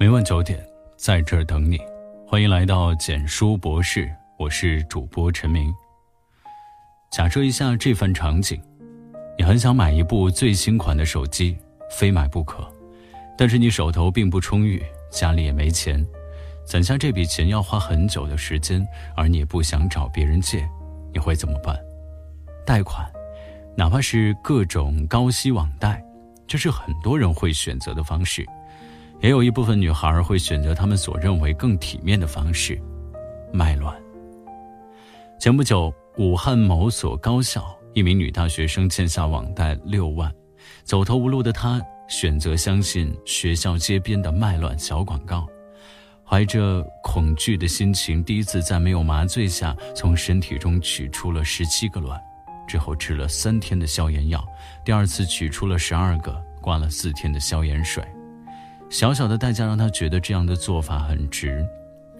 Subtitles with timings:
[0.00, 0.58] 每晚九点，
[0.96, 1.78] 在这儿等你。
[2.26, 5.70] 欢迎来到简书博士，我是主播陈明。
[7.12, 8.58] 假设一下这番场景：
[9.36, 11.54] 你很想买一部最新款的手机，
[11.90, 12.66] 非买不可，
[13.36, 14.82] 但是你手头并不充裕，
[15.12, 16.02] 家里也没钱，
[16.64, 18.82] 攒下这笔钱要花很久的时间，
[19.14, 20.66] 而你也不想找别人借，
[21.12, 21.78] 你会怎么办？
[22.64, 23.06] 贷款，
[23.76, 26.02] 哪怕是各种高息网贷，
[26.46, 28.46] 这是很多人会选择的方式。
[29.20, 32.80] 也有一部分女孩会选择他们所认为更体面的方式，
[33.52, 33.94] 卖卵。
[35.38, 40.32] 前不久，武汉某所高校一名女大学生欠下网贷六万，
[40.84, 45.46] 走投无路的她选择相信学校街边的卖卵小广告，
[46.24, 52.18] 怀着恐惧的心情，第一次在没有麻醉下从身体中取出了十七个卵，
[52.66, 54.42] 之后吃了三天的消炎药，
[54.82, 58.02] 第二次取出了十二个，挂了四天的消炎水。
[58.90, 61.64] 小小的代价让他觉得这样的做法很值，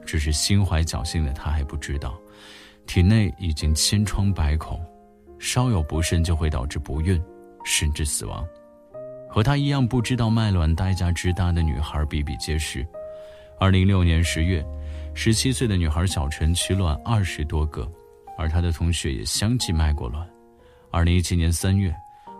[0.07, 2.17] 只是心怀侥幸的他还不知道，
[2.87, 4.81] 体内已经千疮百孔，
[5.41, 7.21] 稍有不慎就会导致不孕，
[7.65, 8.47] 甚至死亡。
[9.29, 12.87] 和他一样不知道卖卵代价之大的女孩比比皆是。
[13.59, 14.65] 二零一六年十月，
[15.13, 17.87] 十七岁的女孩小陈取卵二十多个，
[18.39, 20.25] 而她的同学也相继卖过卵。
[20.93, 21.93] 二零一七年三月。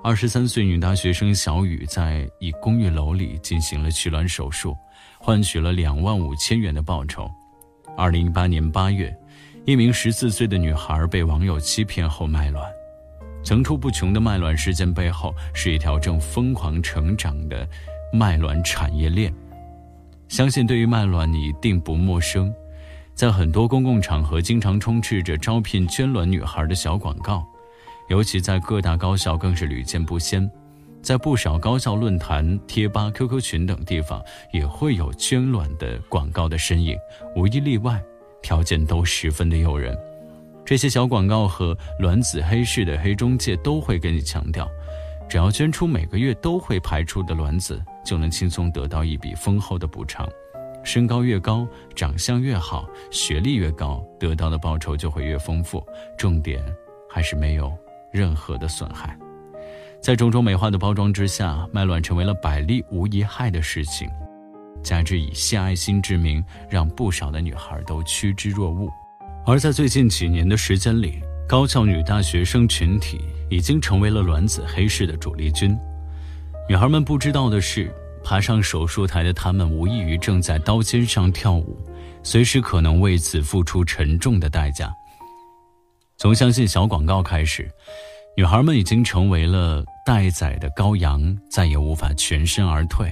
[0.03, 4.75] 二十三岁女大学生小雨在一公寓楼里进行了取卵手术，
[5.19, 7.31] 换取了两万五千元的报酬。
[7.99, 9.15] 二零一八年八月，
[9.67, 12.65] 一名十四岁的女孩被网友欺骗后卖卵。
[13.45, 17.69] 层出不穷的卖卵事件背后，是一条正疯狂成长的
[18.11, 19.31] 卖卵产业链。
[20.29, 22.51] 相信对于卖卵你一定不陌生，
[23.15, 27.47] 在很多公共场合经常充斥着招聘捐卵女孩的小广告。
[28.11, 30.51] 尤其在各大高校更是屡见不鲜，
[31.01, 34.21] 在不少高校论坛、贴吧、QQ 群等地方
[34.53, 36.99] 也会有捐卵的广告的身影，
[37.37, 38.03] 无一例外，
[38.43, 39.97] 条件都十分的诱人。
[40.65, 44.69] 这些小广告和卵子黑市的黑中介都会跟你强调，
[45.29, 50.29] 只要捐出每个月都会排出的卵子，就能轻松得到一笔丰厚的补偿。
[50.83, 55.81] 身高越高，长相越好，学历越高，得到的报酬就会越丰富。
[56.19, 56.61] 重点
[57.09, 57.73] 还是没有。
[58.13, 59.17] 任何的损害，
[60.03, 64.09] 在种种美化的包装之下，卖卵成为了百利无一害的事情。
[64.83, 68.91] 加之以献爱心之名，让不少的女孩都趋之若鹜。
[69.47, 75.77] 而在最近几年的时间里，高校女大学生群体已经成为了卵子黑市的主力军。
[76.69, 77.93] 女孩们不知道的是，
[78.25, 81.77] 爬上手术台的她们无异于正在刀尖上跳舞，
[82.23, 84.95] 随时可能为此付出沉重的代价。
[86.21, 87.67] 从相信小广告开始，
[88.37, 93.11] 女孩们已经成为了待宰的羔羊，再也无法全身而退。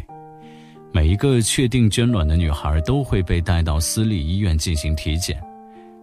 [0.92, 5.42] 每一个确定捐卵的女孩都会被带到私立医院进行体检。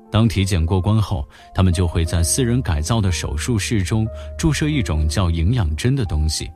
[0.09, 1.23] 当体检过关后，
[1.53, 6.49] 她们就会在私人改造的手术室中注射一种叫营养针的东西。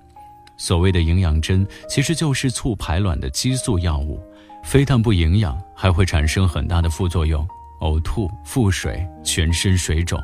[0.57, 4.19] 所谓的营养针，其实就是促排卵的激素药物，
[4.63, 7.47] 非但不营养，还会产生很大的副作用：
[7.81, 10.19] 呕吐、腹水、全身水肿。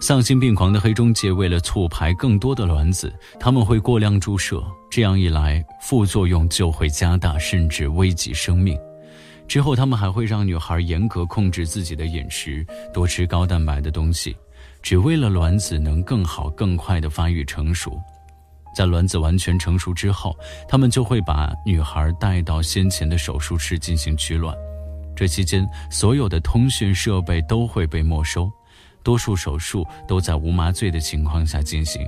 [0.00, 8.78] 丧心病狂的黑中介为了促排更多的卵子，他们会过量注射，这样一来，副作用就会加大，甚至危及生命。
[9.48, 14.36] 之后，他们还会让女孩严格控制自己的饮食，多吃高蛋白的东西，
[14.82, 18.00] 只为了卵子能更好、更快的发育成熟。
[18.76, 20.36] 在卵子完全成熟之后，
[20.68, 24.54] 他们就会把女孩带到先前的手术室进行取卵，
[25.16, 28.48] 这期间所有的通讯设备都会被没收。
[29.08, 32.06] 多数手术都在无麻醉的情况下进行，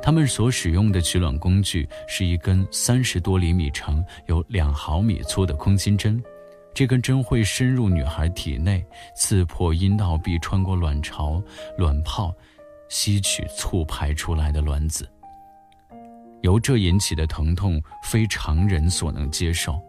[0.00, 6.22] 他们所使用的取卵工具是一根三十多厘米长、有两毫米粗的空心针，
[6.72, 8.86] 这根针会深入女孩体内，
[9.16, 11.42] 刺破阴道壁，穿过卵巢、
[11.78, 12.32] 卵泡，
[12.88, 15.04] 吸取促排出来的卵子。
[16.42, 19.82] 由这引起的疼痛非常人所能接受，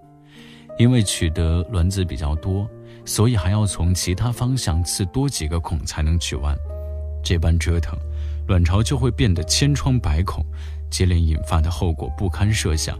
[0.80, 2.68] 因为取得卵子比较多。
[3.08, 6.54] 所以还要从其他方向刺多几个孔才能取完，
[7.24, 7.98] 这般折腾，
[8.48, 10.46] 卵巢就会变得千疮百孔，
[10.92, 13.00] 接连引发的后果不堪设想。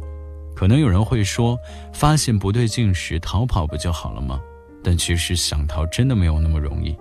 [0.56, 1.60] 可能有人会说，
[1.94, 4.40] 发现不对劲时逃跑不就好了吗？
[4.82, 6.96] 但其实想逃真的没有那么容易。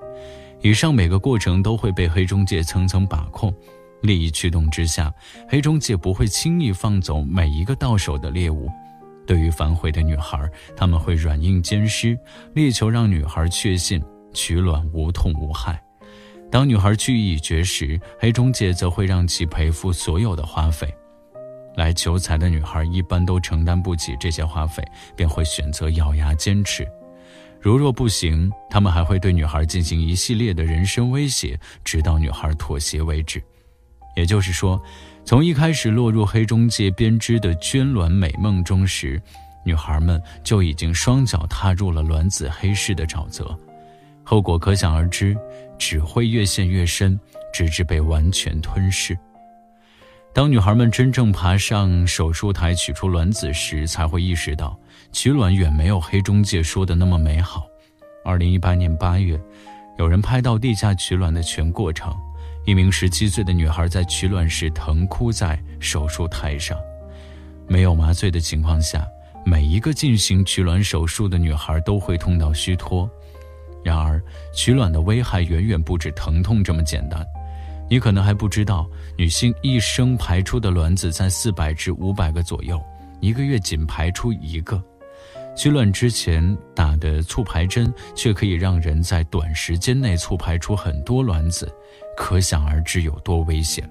[0.61, 3.55] 以上每个过程都会被黑中介层层把控，
[4.03, 5.15] 利益驱动之下，
[5.49, 8.69] 黑中介不会轻易放走每一个到手的猎物。
[9.27, 12.19] 对于反悔的女孩，他们会软硬兼施，
[12.55, 14.03] 力求让女孩确信
[14.33, 15.83] 取卵无痛无害。
[16.51, 20.89] 当女孩去意已决时，黑中介则会让其赔付所有的花费。
[21.75, 24.83] 来求财的女孩一般都承担不起这些花费，
[25.15, 26.87] 便会选择咬牙坚持。
[27.61, 33.43] 如若不行，他们还会对女孩进行一系列的人身威胁，直到女孩妥协为止。
[34.15, 34.81] 也就是说，
[35.27, 39.21] 从一开始落入黑中介编织的捐卵美梦中时，
[39.65, 43.59] 女孩们就已经双脚踏入了卵子黑市的沼泽，
[44.23, 45.37] 后果可想而知，
[45.77, 47.19] 只会越陷越深，
[47.53, 49.19] 直至被完全吞噬。
[50.33, 54.79] 当女孩们真正爬上手术台取出卵子时，才会意识到
[55.11, 57.67] 取卵远没有黑中介说的那么美好。
[58.25, 59.37] 二零一八年八月，
[59.99, 62.15] 有人拍到地下取卵的全过程，
[62.67, 66.77] 一名十七岁的女孩在取卵时疼哭在手术台上，
[67.69, 69.07] 没有麻醉的情况下，
[69.45, 73.09] 每一个进行取卵手术的女孩都会痛到虚脱。
[73.85, 74.21] 然而，
[74.53, 77.25] 取卵的危害远远不止疼痛这么简单。
[77.89, 82.83] 你可能还不知道，女性一生排出的卵子在四百至五百个左右，
[83.21, 84.83] 一个月仅排出一个。
[85.57, 91.73] 取卵之前打的促排针，却可以让人在短时间内促排出很多卵子，
[92.17, 93.89] 可想而知有多危险。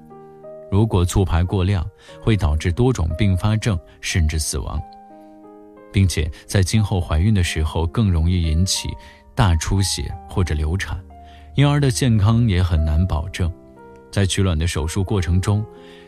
[0.72, 1.88] 如果促排过量，
[2.22, 4.82] 会导致多种并发症，甚至死亡，
[5.94, 8.90] 并且在今后怀孕的时候更容易引起
[9.36, 11.00] 大出血或者流产，
[11.56, 13.50] 婴儿的健康也很难保证。
[14.12, 15.64] 在取卵的手术过程中，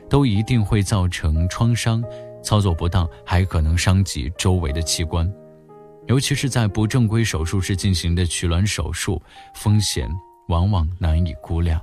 [0.09, 2.03] 都一定会造成创伤，
[2.41, 5.31] 操作不当还可能伤及周围的器官，
[6.07, 9.21] 尤其是在不正规手术室进行的取卵手术，
[9.53, 10.09] 风险
[10.47, 11.79] 往往难以估量。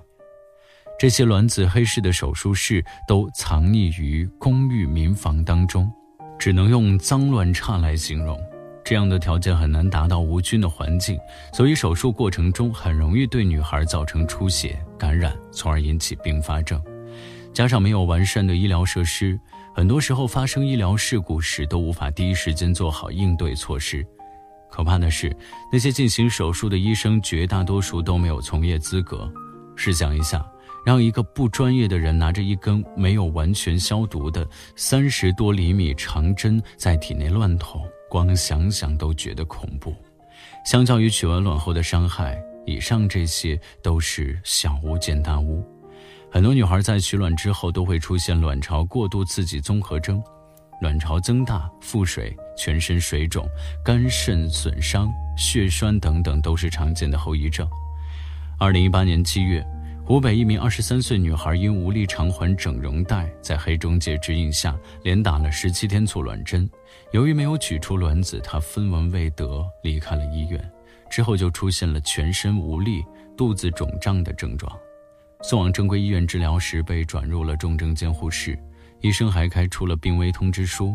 [0.99, 5.91] 这些卵子黑市的手术室都藏匿于公寓民房当中，
[6.38, 8.41] 只能用脏乱差来形容。
[8.85, 11.19] 这样的条件很难达到无菌的环境，
[11.52, 16.81] 所以手术过程中很容易对女孩造成出血、感染，从而引起并发症。
[17.52, 19.38] 加上没有完善的医疗设施，
[19.75, 24.06] 很多时候发生医疗事故时都无法第一时间做好应对措施。
[24.70, 25.35] 可怕的是，
[25.73, 29.32] 那些进行手术的医生绝大多数都没有从业资格。
[29.76, 30.44] 试想一下，
[30.85, 34.47] 让一个不专业的人拿着一根没有完全消毒的
[34.77, 37.83] 三十多厘米长针在体内乱捅。
[38.11, 39.93] 光想想都觉得恐怖，
[40.65, 45.65] 相较于取完卵后的伤害，以上这些都是小巫见大巫。
[46.31, 50.23] 很多女孩在取卵之后都会出现卵巢过度刺激综合征，
[50.81, 53.49] 卵巢增大、腹水、全身水肿、
[53.85, 57.69] 肝肾损伤、血栓等等都是常见的后遗症。
[58.59, 59.65] 二零一八年七月。
[60.06, 66.69] 湖北一名二十三岁女孩因无力偿还整容带，在黑中介指引下，连打了十七天促卵针。
[67.12, 70.62] 由于没有取出卵子，她分文未得，离开了医院。
[71.11, 73.03] 之后就出现了全身无力、
[73.35, 74.71] 肚子肿胀的症状。
[75.43, 78.59] 送往正规医院治疗时，被转入了重症监护室，
[79.00, 80.95] 医生还开出了病危通知书，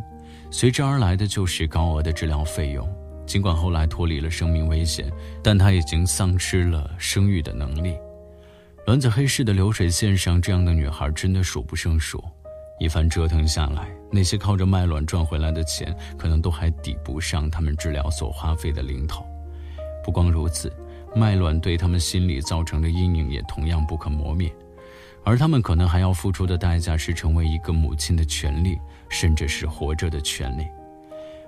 [0.52, 2.88] 随之而来的就是高额的治疗费用。
[3.26, 5.12] 尽管后来脱离了生命危险，
[5.44, 7.96] 但她已经丧失了生育的能力。
[8.90, 12.24] 卵子黑市的流水线上，这样的女孩真的数不胜数。
[12.80, 19.24] 一番折腾下来，那些靠着卖卵赚回来的钱，可能都还抵不上他们治疗所花费的零头。
[20.04, 20.74] 不光如此，
[21.16, 24.52] 卖卵对他们心理造成的阴影也同样不可磨灭。
[25.24, 28.76] 而他们可能还要付出的代价是成为一个母亲的权利，
[29.08, 30.66] 甚至是活着的权利。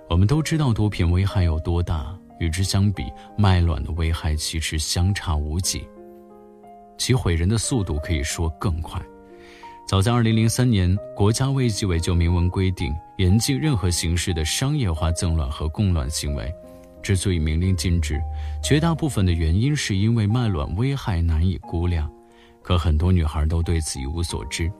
[0.07, 3.05] 我们都知道毒品危害有多大，与之相比，
[3.35, 5.87] 卖卵的危害其实相差无几。
[7.01, 9.01] 其毁人的速度可以说更快。
[9.87, 16.53] 早在2003年，国家卫计委就明文规定，严禁任何形式的商业化赠卵和供卵行为。
[17.01, 18.21] 之所以明令禁止，
[18.63, 22.07] 绝大部分的原因是因为卖卵危害难以估量。
[22.61, 24.71] 可很多女孩都对此一无所知，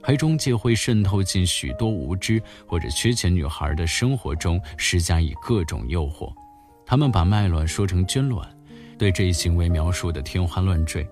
[0.00, 6.32] 黑中介会渗透进许多无知或者缺钱女孩的生活中，施加以各种诱惑。
[6.86, 8.48] 他们把卖卵说成捐卵，
[8.96, 11.04] 对这一行为描述的天花乱坠。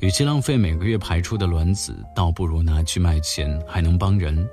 [0.00, 4.48] 与其浪费每个月排出的卵子，倒不如拿去卖钱，还能帮人。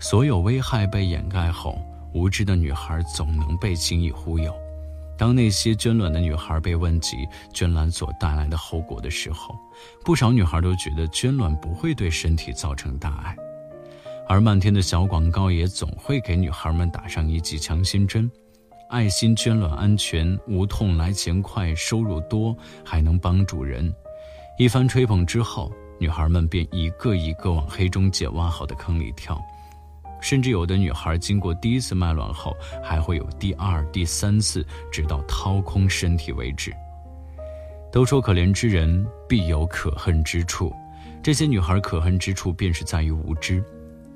[0.00, 1.80] 所有危害被掩盖后，
[2.12, 4.52] 无知的女孩总能被轻易忽悠。
[5.16, 7.16] 当那些捐卵的女孩被问及
[7.54, 9.54] 捐卵所带来的后果的时候，
[10.04, 13.36] 不少女孩都觉得捐卵不会对身体造成大碍，
[14.28, 18.28] 而漫天的小广告也总会给女孩们打上一剂强心针：
[18.90, 22.54] 爱心捐卵安全、无痛来钱快、收入多，
[22.84, 23.94] 还能帮助人。
[24.58, 29.38] 一番吹捧之后，女孩们便一个一个往黑中介挖好的坑里跳，
[30.18, 36.72] 甚至有的女孩经过第一次卖卵后，还会有第二、第三次，直到掏空身体为止。
[37.92, 40.74] 都说可怜之人必有可恨之处，
[41.22, 43.62] 这些女孩可恨之处便是在于无知。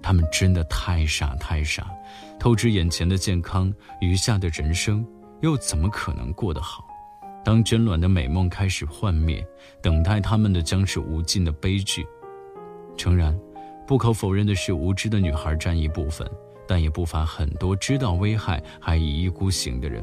[0.00, 1.87] 她们真的太傻太傻，
[2.38, 3.70] 透支眼前的健康，
[4.00, 5.06] 余下的人生
[5.42, 6.82] 又怎么可能过得好？
[7.50, 9.45] 当娟卵的美梦开始幻灭，
[9.83, 12.07] 等待他们的将是无尽的悲剧。
[12.97, 13.37] 诚然，
[13.88, 16.25] 不可否认的是，无知的女孩占一部分，
[16.69, 20.00] 但也不乏很多知道危害还一意孤行的人。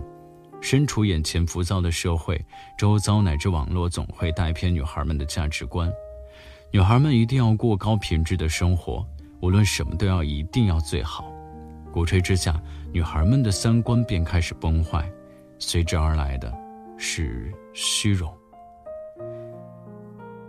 [0.59, 2.37] 身处眼前浮躁的社会，
[2.77, 5.89] 周遭乃至网络总会带偏女孩们的价值观。
[6.71, 9.07] 女孩们一定要过高品质的生活，
[9.39, 11.31] 无论什么都要一定要最好。
[11.93, 12.61] 鼓吹之下，
[12.91, 15.09] 女孩们的三观便开始崩坏，
[15.59, 16.53] 随之而来的。
[16.97, 18.33] 是虚荣。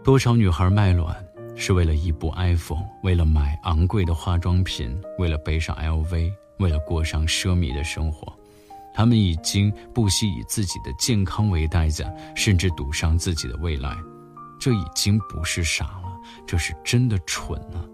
[0.02, 1.14] 多少女孩卖卵，
[1.54, 8.32] 是为了一部 iPhone，为了买昂贵的化妆品，为了背上 LV，为了过上奢靡的生活。
[8.94, 13.94] 她们已经不惜以自己的健康为代价，甚至赌上自己的未来。
[14.58, 16.08] 这已经不是傻了，
[16.46, 17.84] 这是真的蠢了。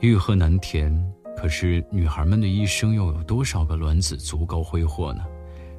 [0.00, 0.94] 欲壑难填，
[1.36, 5.24] 可是女孩们的一生又有多少个卵子足够挥霍呢？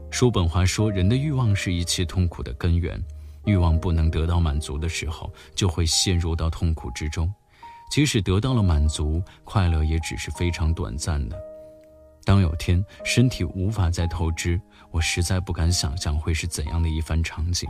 [0.10, 3.02] 叔本华说：“人的欲望是一切痛苦的根源。
[3.46, 7.32] 欲望不能得到满足的时候，就会陷入到痛苦之中。
[7.90, 11.40] 即使得到了满足，快乐也只是非常短暂的。
[12.26, 14.60] 当有天身体无法再透支，
[14.92, 17.70] 我实在不敢想象会是怎样的一番场景。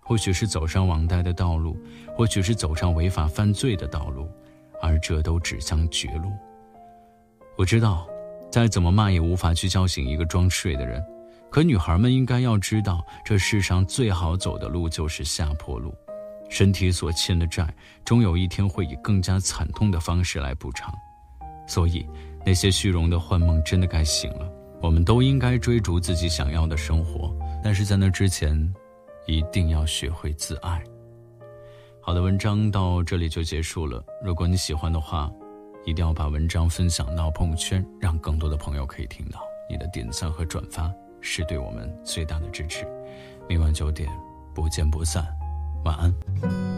[0.00, 1.76] 或许是走上网贷的道路，
[2.16, 4.26] 或许是走上违法犯罪的道路，
[4.80, 6.30] 而这都指向绝路。
[7.56, 8.06] 我知道，
[8.50, 11.04] 再怎么骂也无法去叫醒一个装睡的人。”
[11.50, 15.92] 可女孩们应该要知道，这世上最好走的路就是下坡路。
[16.48, 17.68] 身体所欠的债，
[18.04, 20.92] 终有一天会以更加惨痛的方式来补偿。
[21.66, 22.06] 所以，
[22.46, 24.48] 那些虚荣的幻梦真的该醒了。
[24.80, 28.72] 我们都应该追逐自己想要的生活，但是在那之前，
[29.26, 30.82] 一定要学会自爱。
[32.00, 34.02] 好的，文章到这里就结束了。
[34.24, 35.30] 如果你喜欢的话，
[35.84, 39.40] 一定要把文章分享到朋友圈，让更多的朋友可以听到。
[39.68, 40.92] 你的点赞和转发。
[41.20, 42.86] 是对我们最大的支持。
[43.48, 44.08] 明晚九点，
[44.54, 45.26] 不见不散。
[45.84, 46.69] 晚安。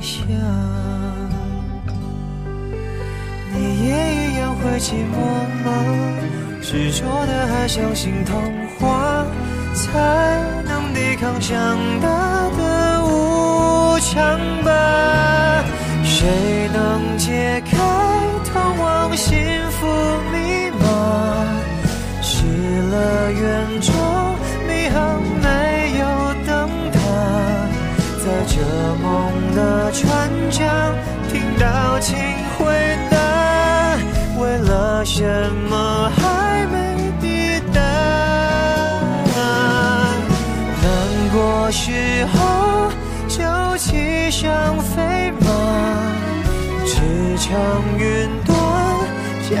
[0.00, 0.26] 想。
[3.52, 5.14] 你也一样会寂寞
[5.64, 5.68] 吗？
[6.62, 8.40] 执着的还相信童
[8.78, 9.26] 话，
[9.74, 9.88] 才
[10.64, 15.64] 能抵抗长大的无常吧？
[16.04, 17.59] 谁能解
[30.00, 30.94] 船桨
[31.30, 32.16] 听到请
[32.56, 32.64] 回
[33.10, 33.18] 答，
[34.38, 35.22] 为了什
[35.68, 37.78] 么还没抵达？
[40.82, 40.88] 难
[41.34, 42.90] 过时候
[43.28, 43.44] 就
[43.76, 45.46] 骑上飞马，
[46.86, 46.96] 驰
[47.36, 47.50] 骋
[47.98, 48.56] 云端，
[49.50, 49.52] 将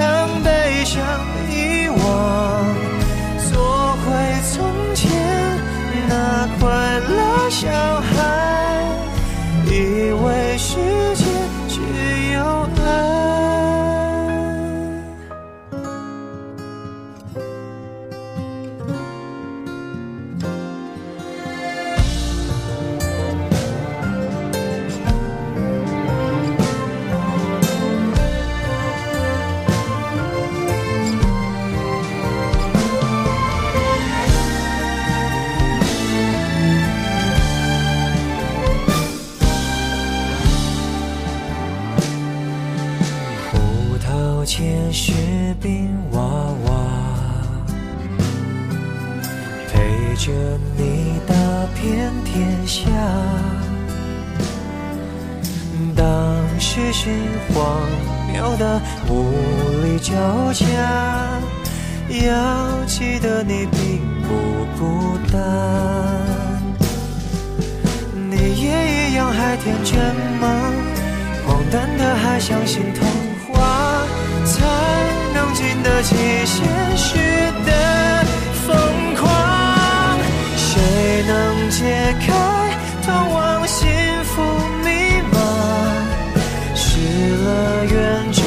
[0.42, 0.48] 悲
[0.86, 1.04] 伤
[1.50, 2.00] 遗忘。
[3.52, 3.52] 做
[3.98, 4.08] 回
[4.50, 4.56] 从
[4.94, 5.04] 前
[6.08, 6.64] 那快
[6.98, 7.68] 乐小
[8.00, 8.19] 孩，
[44.44, 45.12] 前雪
[45.60, 46.70] 冰娃娃，
[49.70, 50.32] 陪着
[50.76, 51.34] 你打
[51.74, 52.88] 遍天下。
[55.94, 56.04] 当
[56.58, 57.10] 时是
[57.52, 57.80] 荒
[58.32, 59.30] 谬的无
[59.84, 60.66] 力交加。
[62.08, 64.28] 要记得你并不
[64.78, 65.38] 孤单，
[68.28, 69.94] 你也一样还天真
[70.40, 70.72] 吗？
[71.46, 73.06] 荒诞的还相信童
[73.46, 73.58] 话，
[74.52, 74.58] 才
[75.32, 76.66] 能经得起现
[76.96, 77.08] 实
[77.64, 77.70] 的
[78.66, 79.22] 疯狂。
[80.56, 81.30] 谁能
[81.70, 81.78] 解
[82.20, 82.26] 开
[83.06, 83.88] 通往幸
[84.24, 84.42] 福
[84.84, 84.88] 密
[85.32, 85.38] 码？
[86.74, 86.82] 失
[87.44, 87.48] 了
[87.84, 87.94] 缘
[88.32, 88.42] 就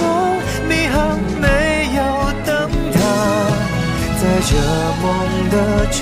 [0.67, 1.48] 迷航，没
[1.95, 2.00] 有
[2.45, 2.51] 灯
[2.91, 3.00] 塔，
[4.19, 4.51] 在这
[5.01, 5.03] 梦
[5.50, 5.55] 的
[5.91, 6.00] 船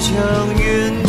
[0.00, 1.07] 只将云